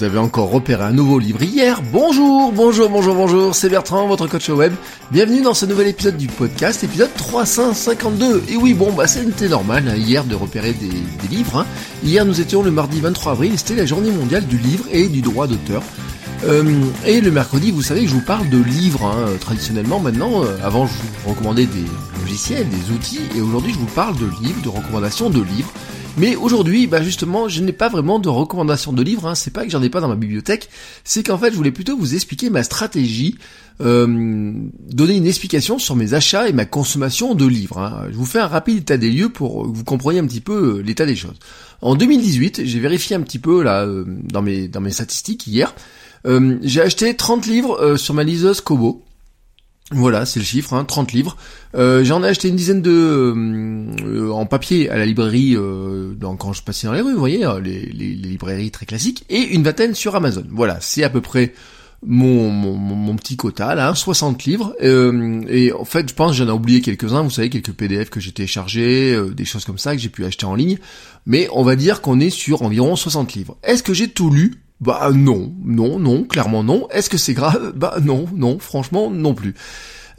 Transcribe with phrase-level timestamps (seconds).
[0.00, 1.82] Vous avez encore repéré un nouveau livre hier.
[1.92, 4.72] Bonjour, bonjour, bonjour, bonjour, c'est Bertrand, votre coach web.
[5.10, 8.44] Bienvenue dans ce nouvel épisode du podcast, épisode 352.
[8.48, 10.88] Et oui, bon, bah c'était normal hein, hier de repérer des,
[11.28, 11.58] livres.
[11.58, 11.66] hein.
[12.02, 15.20] Hier nous étions le mardi 23 avril, c'était la journée mondiale du livre et du
[15.20, 15.82] droit d'auteur.
[16.44, 16.64] Euh,
[17.04, 20.44] et le mercredi, vous savez que je vous parle de livres, hein, traditionnellement maintenant.
[20.44, 20.92] euh, avant, je
[21.26, 21.84] vous recommandais des
[22.22, 25.70] logiciels, des outils, et aujourd'hui, je vous parle de livres, de recommandations de livres.
[26.18, 29.26] Mais aujourd'hui, bah justement, je n'ai pas vraiment de recommandations de livres.
[29.26, 29.34] Hein.
[29.34, 30.68] C'est pas que j'en ai pas dans ma bibliothèque,
[31.04, 33.36] c'est qu'en fait, je voulais plutôt vous expliquer ma stratégie,
[33.80, 34.52] euh,
[34.90, 37.78] donner une explication sur mes achats et ma consommation de livres.
[37.78, 38.08] hein.
[38.10, 40.78] Je vous fais un rapide état des lieux pour que vous compreniez un petit peu
[40.78, 41.38] euh, l'état des choses.
[41.80, 45.74] En 2018, j'ai vérifié un petit peu là euh, dans mes dans mes statistiques hier.
[46.62, 49.02] J'ai acheté 30 livres sur ma liseuse Kobo.
[49.92, 51.36] Voilà, c'est le chiffre, hein, 30 livres.
[51.74, 56.36] Euh, J'en ai acheté une dizaine de euh, en papier à la librairie euh, dans-
[56.36, 59.64] quand je passais dans les rues, vous voyez, euh, les, librairies très classiques, et une
[59.64, 60.44] vingtaine sur Amazon.
[60.50, 61.54] Voilà, c'est à peu près
[62.06, 64.76] mon, petit quota, là, hein, 60 livres.
[64.80, 68.20] Euh, et en fait, je pense j'en ai oublié quelques-uns, vous savez, quelques PDF que
[68.20, 70.78] j'ai téléchargés, des choses comme ça que j'ai pu acheter en ligne.
[71.26, 73.56] Mais on va dire qu'on est sur environ 60 livres.
[73.64, 74.54] Est-ce que j'ai tout lu?
[74.80, 76.88] Bah non, non, non, clairement non.
[76.90, 77.72] Est-ce que c'est grave?
[77.76, 79.54] Bah non, non, franchement non plus.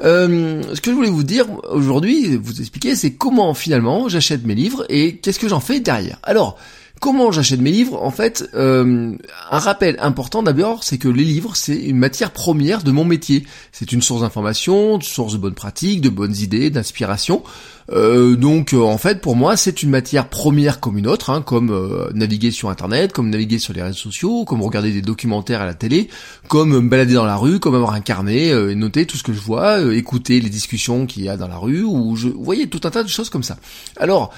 [0.03, 4.55] Euh, ce que je voulais vous dire aujourd'hui, vous expliquer, c'est comment finalement j'achète mes
[4.55, 6.19] livres et qu'est-ce que j'en fais derrière.
[6.23, 6.57] Alors,
[7.01, 9.11] comment j'achète mes livres En fait, euh,
[9.49, 13.45] un rappel important d'abord, c'est que les livres, c'est une matière première de mon métier.
[13.73, 17.43] C'est une source d'information, une source de bonnes pratiques, de bonnes idées, d'inspiration.
[17.91, 21.41] Euh, donc, euh, en fait, pour moi, c'est une matière première comme une autre, hein,
[21.41, 25.61] comme euh, naviguer sur Internet, comme naviguer sur les réseaux sociaux, comme regarder des documentaires
[25.61, 26.07] à la télé,
[26.47, 29.33] comme me balader dans la rue, comme avoir un carnet et noter tout ce que
[29.33, 32.67] je vois, écouter les discussions qu'il y a dans la rue, ou je, vous voyez,
[32.67, 33.57] tout un tas de choses comme ça.
[33.97, 34.31] Alors,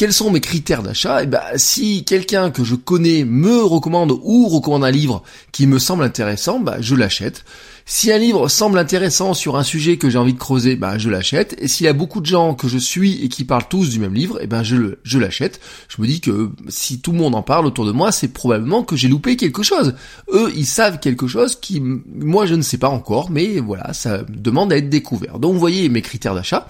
[0.00, 4.48] quels sont mes critères d'achat Eh ben, si quelqu'un que je connais me recommande ou
[4.48, 5.22] recommande un livre
[5.52, 7.44] qui me semble intéressant, bah, je l'achète.
[7.84, 11.10] Si un livre semble intéressant sur un sujet que j'ai envie de creuser, bah, je
[11.10, 11.54] l'achète.
[11.58, 13.98] Et s'il y a beaucoup de gens que je suis et qui parlent tous du
[13.98, 15.60] même livre, eh ben, je, je l'achète.
[15.94, 18.84] Je me dis que si tout le monde en parle autour de moi, c'est probablement
[18.84, 19.94] que j'ai loupé quelque chose.
[20.32, 24.22] Eux, ils savent quelque chose qui, moi, je ne sais pas encore, mais voilà, ça
[24.30, 25.38] demande à être découvert.
[25.38, 26.68] Donc, vous voyez mes critères d'achat.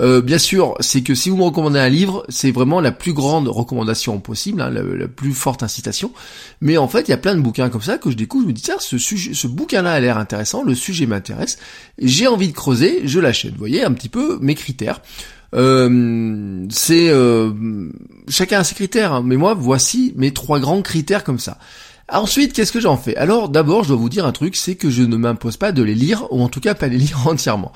[0.00, 3.12] Euh, bien sûr, c'est que si vous me recommandez un livre, c'est vraiment la plus
[3.12, 6.12] grande recommandation possible, hein, la, plus forte incitation.
[6.60, 8.48] Mais en fait, il y a plein de bouquins comme ça que je découvre, je
[8.48, 11.58] me dis tiens, ce ce bouquin-là a l'air intéressant, le sujet m'intéresse,
[11.98, 13.52] j'ai envie de creuser, je l'achète.
[13.52, 15.00] Vous voyez un petit peu mes critères.
[15.54, 17.52] Euh, c'est euh,
[18.28, 21.58] chacun a ses critères, hein, mais moi voici mes trois grands critères comme ça.
[22.12, 23.16] Ensuite, qu'est-ce que j'en fais?
[23.16, 25.82] Alors, d'abord, je dois vous dire un truc, c'est que je ne m'impose pas de
[25.82, 27.72] les lire, ou en tout cas pas les lire entièrement.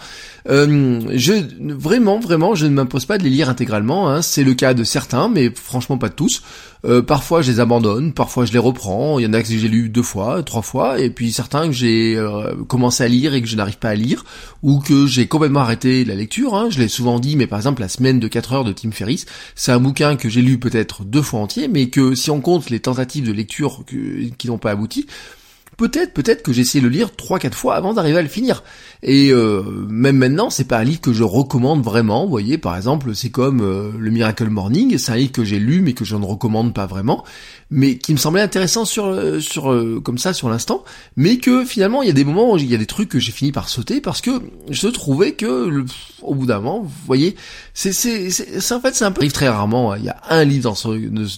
[0.48, 1.32] Euh, je
[1.74, 4.10] vraiment, vraiment, je ne m'impose pas de les lire intégralement.
[4.10, 4.22] hein.
[4.22, 6.42] C'est le cas de certains, mais franchement pas de tous.
[6.86, 9.18] Euh, parfois, je les abandonne, parfois je les reprends.
[9.18, 11.72] Il y en a que j'ai lu deux fois, trois fois, et puis certains que
[11.72, 14.24] j'ai euh, commencé à lire et que je n'arrive pas à lire,
[14.62, 16.54] ou que j'ai complètement arrêté la lecture.
[16.54, 16.68] hein.
[16.70, 19.26] Je l'ai souvent dit, mais par exemple, la semaine de 4 heures de Tim Ferriss,
[19.54, 22.70] c'est un bouquin que j'ai lu peut-être deux fois entier, mais que si on compte
[22.70, 25.06] les tentatives de lecture qui n'ont pas abouti,
[25.76, 28.28] peut-être, peut-être que j'ai essayé de le lire trois, quatre fois avant d'arriver à le
[28.28, 28.62] finir.
[29.02, 32.24] Et euh, même maintenant, c'est pas un livre que je recommande vraiment.
[32.24, 35.58] Vous voyez, par exemple, c'est comme euh, le Miracle Morning, c'est un livre que j'ai
[35.58, 37.24] lu mais que je ne recommande pas vraiment,
[37.70, 40.84] mais qui me semblait intéressant sur euh, sur euh, comme ça sur l'instant,
[41.16, 43.18] mais que finalement il y a des moments où il y a des trucs que
[43.18, 44.40] j'ai fini par sauter parce que
[44.70, 45.84] je trouvais que
[46.22, 47.36] au bout d'un moment, vous voyez,
[47.74, 49.92] c'est c'est c'est en fait c'est un peu arrive très rarement.
[49.92, 49.96] hein.
[49.98, 50.88] Il y a un livre dans ce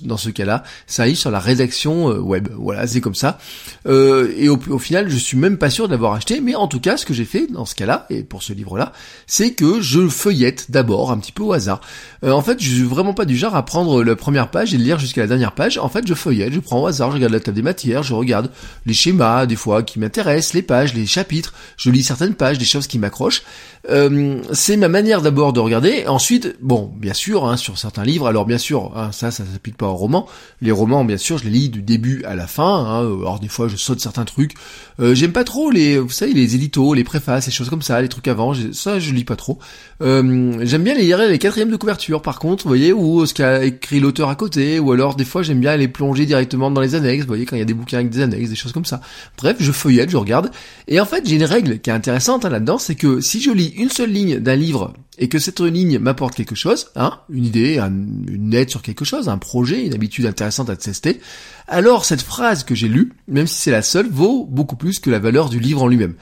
[0.06, 0.62] dans ce cas-là,
[0.98, 2.48] un livre sur la rédaction euh, web.
[2.56, 3.38] Voilà, c'est comme ça.
[3.86, 6.68] Euh, et au, au final, je suis même pas sûr de l'avoir acheté, mais en
[6.68, 8.92] tout cas, ce que j'ai fait dans ce cas-là, et pour ce livre-là,
[9.26, 11.80] c'est que je feuillette d'abord un petit peu au hasard.
[12.24, 14.78] Euh, en fait, je suis vraiment pas du genre à prendre la première page et
[14.78, 15.78] lire jusqu'à la dernière page.
[15.78, 18.12] En fait, je feuillette, je prends au hasard, je regarde la table des matières, je
[18.12, 18.50] regarde
[18.84, 22.64] les schémas, des fois, qui m'intéressent, les pages, les chapitres, je lis certaines pages, des
[22.64, 23.42] choses qui m'accrochent.
[23.88, 26.06] Euh, c'est ma manière d'abord de regarder.
[26.06, 29.76] Ensuite, bon, bien sûr, hein, sur certains livres, alors bien sûr, hein, ça, ça s'applique
[29.76, 30.26] pas aux romans.
[30.60, 32.84] Les romans, bien sûr, je les lis du début à la fin.
[32.84, 34.54] Hein, alors des fois, je saute certains trucs.
[35.00, 38.02] Euh, j'aime pas trop les, vous savez, les éditos, les préfaces, les choses comme ça,
[38.02, 38.52] les trucs avant.
[38.72, 39.58] Ça, je lis pas trop.
[40.02, 43.64] Euh, j'aime bien lire les quatrièmes de couverture, par contre, vous voyez, ou ce qu'a
[43.64, 46.94] écrit l'auteur à côté, ou alors des fois j'aime bien aller plonger directement dans les
[46.94, 48.84] annexes, vous voyez, quand il y a des bouquins avec des annexes, des choses comme
[48.84, 49.00] ça.
[49.36, 50.50] Bref, je feuillette, je regarde.
[50.86, 53.50] Et en fait, j'ai une règle qui est intéressante hein, là-dedans, c'est que si je
[53.50, 57.44] lis une seule ligne d'un livre et que cette ligne m'apporte quelque chose, hein, une
[57.44, 61.20] idée, une aide sur quelque chose, un projet, une habitude intéressante à tester,
[61.66, 65.10] alors cette phrase que j'ai lue, même si c'est la seule, vaut beaucoup plus que
[65.10, 66.14] la valeur du livre en lui-même.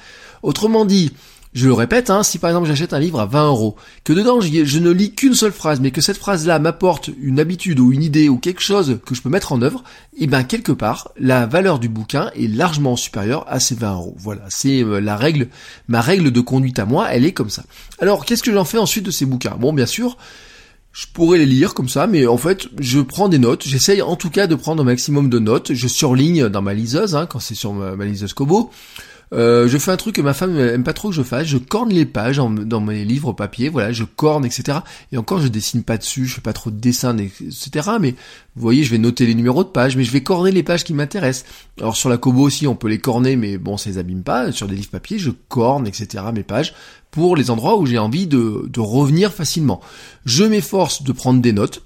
[0.42, 1.12] Autrement dit,
[1.56, 4.42] je le répète, hein, si par exemple j'achète un livre à 20 euros, que dedans
[4.42, 8.02] je, ne lis qu'une seule phrase, mais que cette phrase-là m'apporte une habitude ou une
[8.02, 9.82] idée ou quelque chose que je peux mettre en œuvre,
[10.12, 13.94] et eh bien quelque part, la valeur du bouquin est largement supérieure à ces 20
[13.94, 14.14] euros.
[14.18, 15.48] Voilà, c'est euh, la règle,
[15.88, 17.64] ma règle de conduite à moi, elle est comme ça.
[18.00, 19.56] Alors, qu'est-ce que j'en fais ensuite de ces bouquins?
[19.58, 20.18] Bon, bien sûr,
[20.92, 23.66] je pourrais les lire comme ça, mais en fait, je prends des notes.
[23.66, 25.72] J'essaye en tout cas de prendre un maximum de notes.
[25.72, 28.70] Je surligne dans ma liseuse, hein, quand c'est sur ma, ma liseuse Kobo.
[29.32, 31.58] Euh, je fais un truc que ma femme aime pas trop que je fasse, je
[31.58, 34.78] corne les pages dans mes livres papier, voilà, je corne, etc.
[35.12, 37.90] Et encore, je dessine pas dessus, je fais pas trop de dessins, etc.
[38.00, 38.12] Mais
[38.54, 40.84] vous voyez, je vais noter les numéros de pages, mais je vais corner les pages
[40.84, 41.46] qui m'intéressent.
[41.80, 44.52] Alors sur la Kobo aussi, on peut les corner, mais bon, ça les abîme pas.
[44.52, 46.24] Sur des livres papier, je corne, etc.
[46.32, 46.74] mes pages
[47.10, 49.80] pour les endroits où j'ai envie de, de revenir facilement.
[50.26, 51.82] Je m'efforce de prendre des notes,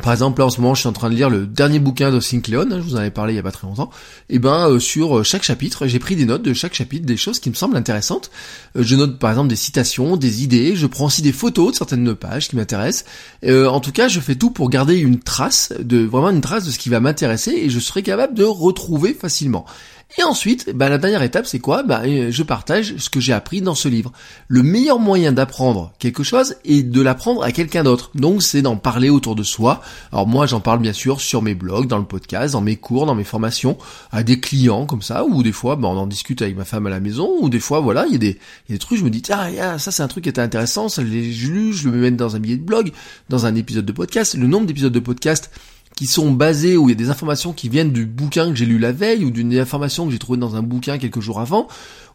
[0.00, 2.10] par exemple, là en ce moment, je suis en train de lire le dernier bouquin
[2.10, 3.90] de Sinclair, hein, je vous en avais parlé il y a pas très longtemps.
[4.30, 7.18] Et ben euh, sur euh, chaque chapitre, j'ai pris des notes de chaque chapitre, des
[7.18, 8.30] choses qui me semblent intéressantes.
[8.76, 11.76] Euh, je note par exemple des citations, des idées, je prends aussi des photos de
[11.76, 13.04] certaines pages qui m'intéressent.
[13.46, 16.70] en tout cas, je fais tout pour garder une trace de vraiment une trace de
[16.70, 19.66] ce qui va m'intéresser et je serai capable de retrouver facilement.
[20.18, 21.82] Et ensuite, bah, la dernière étape, c'est quoi?
[21.82, 24.12] Bah, Je partage ce que j'ai appris dans ce livre.
[24.46, 28.10] Le meilleur moyen d'apprendre quelque chose est de l'apprendre à quelqu'un d'autre.
[28.14, 29.80] Donc c'est d'en parler autour de soi.
[30.12, 33.06] Alors moi, j'en parle bien sûr sur mes blogs, dans le podcast, dans mes cours,
[33.06, 33.78] dans mes formations,
[34.10, 36.86] à des clients comme ça, ou des fois, bah, on en discute avec ma femme
[36.86, 38.38] à la maison, ou des fois, voilà, il y, a des,
[38.68, 40.88] y a des trucs, je me dis, ah, ça c'est un truc qui était intéressant,
[40.88, 42.92] ça je l'ai lu, je le mets dans un billet de blog,
[43.30, 44.34] dans un épisode de podcast.
[44.34, 45.50] Le nombre d'épisodes de podcast
[46.06, 48.78] sont basés où il y a des informations qui viennent du bouquin que j'ai lu
[48.78, 51.68] la veille ou d'une information que j'ai trouvée dans un bouquin quelques jours avant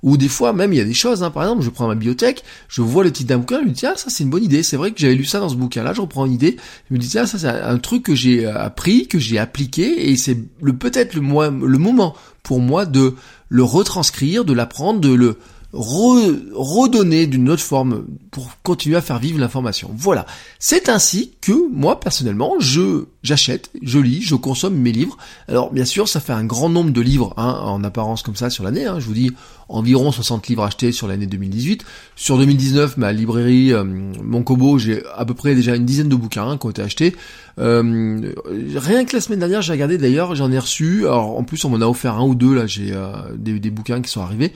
[0.03, 1.95] ou des fois même il y a des choses hein, par exemple je prends ma
[1.95, 4.43] bibliothèque je vois le titre d'un bouquin je me dis ah ça c'est une bonne
[4.43, 6.57] idée c'est vrai que j'avais lu ça dans ce bouquin là je reprends une idée
[6.89, 10.17] je me dis ah ça c'est un truc que j'ai appris que j'ai appliqué et
[10.17, 13.15] c'est le peut-être le, le moment pour moi de
[13.49, 15.37] le retranscrire de l'apprendre de le
[15.73, 19.91] redonner d'une autre forme pour continuer à faire vivre l'information.
[19.95, 20.25] Voilà.
[20.59, 25.17] C'est ainsi que moi personnellement, je j'achète, je lis, je consomme mes livres.
[25.47, 28.49] Alors bien sûr, ça fait un grand nombre de livres hein, en apparence comme ça
[28.49, 28.85] sur l'année.
[28.85, 28.99] Hein.
[28.99, 29.31] Je vous dis
[29.69, 31.83] environ 60 livres achetés sur l'année 2018.
[32.15, 36.15] Sur 2019, ma librairie, euh, mon Kobo, j'ai à peu près déjà une dizaine de
[36.15, 37.15] bouquins hein, qui ont été achetés.
[37.59, 38.33] Euh,
[38.75, 41.05] rien que la semaine dernière, j'ai regardé d'ailleurs, j'en ai reçu.
[41.05, 42.67] Alors en plus, on m'en a offert un ou deux là.
[42.67, 44.53] J'ai euh, des, des, bouquins qui sont arrivés.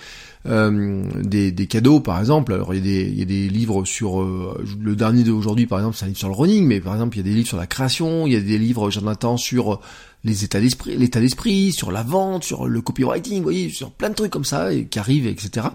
[0.47, 2.53] Euh, des, des, cadeaux par exemple.
[2.53, 5.79] Alors il y a des, il y a des livres sur le dernier d'aujourd'hui par
[5.79, 7.47] exemple, c'est un livre sur le running, mais par exemple il y a des livres
[7.47, 9.81] sur la création, il y a des livres j'en attends sur
[10.23, 14.09] les états d'esprit, l'état d'esprit, sur la vente, sur le copywriting, vous voyez, sur plein
[14.09, 15.67] de trucs comme ça qui arrivent, etc.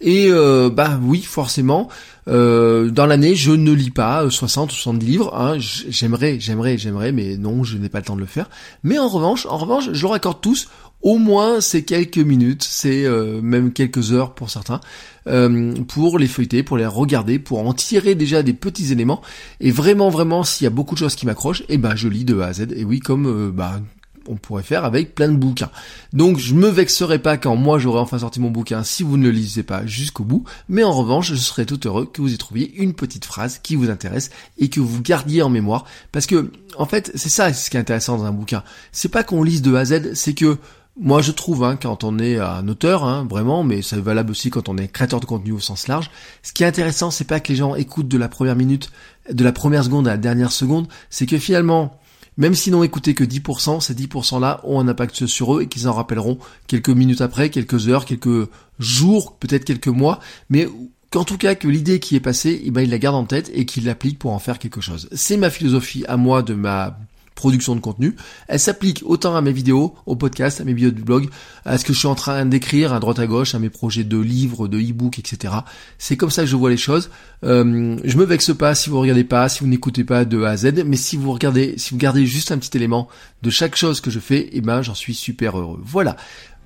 [0.00, 1.88] Et euh, bah oui, forcément,
[2.28, 5.34] euh, dans l'année, je ne lis pas 60 ou 60 livres.
[5.34, 8.48] Hein, j'aimerais, j'aimerais, j'aimerais, mais non, je n'ai pas le temps de le faire.
[8.82, 10.68] Mais en revanche, en revanche, je leur accorde tous
[11.02, 14.80] au moins ces quelques minutes, c'est euh, même quelques heures pour certains,
[15.26, 19.20] euh, pour les feuilleter, pour les regarder, pour en tirer déjà des petits éléments.
[19.60, 22.24] Et vraiment, vraiment, s'il y a beaucoup de choses qui m'accrochent, eh ben je lis
[22.24, 22.68] de A à Z.
[22.76, 23.80] Et oui, comme euh, bah,
[24.28, 25.70] on pourrait faire avec plein de bouquins.
[26.12, 29.24] Donc je me vexerai pas quand moi j'aurai enfin sorti mon bouquin si vous ne
[29.24, 32.38] le lisez pas jusqu'au bout, mais en revanche je serai tout heureux que vous y
[32.38, 36.50] trouviez une petite phrase qui vous intéresse et que vous gardiez en mémoire, parce que
[36.76, 38.62] en fait c'est ça ce qui est intéressant dans un bouquin.
[38.92, 40.58] C'est pas qu'on lise de A à Z, c'est que
[41.00, 44.30] moi, je trouve, hein, quand on est un auteur, hein, vraiment, mais ça est valable
[44.30, 46.10] aussi quand on est créateur de contenu au sens large.
[46.42, 48.90] Ce qui est intéressant, c'est pas que les gens écoutent de la première minute,
[49.30, 51.98] de la première seconde à la dernière seconde, c'est que finalement,
[52.36, 55.88] même s'ils n'ont écouté que 10%, ces 10%-là ont un impact sur eux et qu'ils
[55.88, 58.48] en rappelleront quelques minutes après, quelques heures, quelques
[58.78, 60.68] jours, peut-être quelques mois, mais
[61.10, 63.50] qu'en tout cas que l'idée qui est passée, eh ben, il la garde en tête
[63.54, 65.08] et qu'il l'applique pour en faire quelque chose.
[65.12, 66.98] C'est ma philosophie à moi de ma
[67.34, 68.16] production de contenu.
[68.48, 71.28] Elle s'applique autant à mes vidéos, au podcast, à mes vidéos du blog,
[71.64, 74.04] à ce que je suis en train d'écrire à droite à gauche, à mes projets
[74.04, 75.54] de livres, de e-book, etc.
[75.98, 77.10] C'est comme ça que je vois les choses.
[77.44, 80.50] Euh, je me vexe pas si vous regardez pas, si vous n'écoutez pas de A
[80.50, 83.08] à Z, mais si vous regardez, si vous gardez juste un petit élément
[83.42, 85.80] de chaque chose que je fais, eh ben j'en suis super heureux.
[85.84, 86.16] Voilà.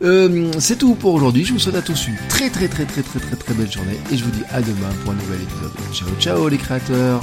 [0.03, 1.45] Euh, c'est tout pour aujourd'hui.
[1.45, 3.99] Je vous souhaite à tous une très très très très très très très belle journée
[4.13, 5.73] et je vous dis à demain pour un nouvel épisode.
[5.93, 7.23] Ciao ciao les créateurs.